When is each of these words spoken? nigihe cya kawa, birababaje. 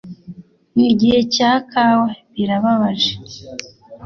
nigihe 0.75 1.19
cya 1.35 1.51
kawa, 1.71 2.07
birababaje. 2.33 3.11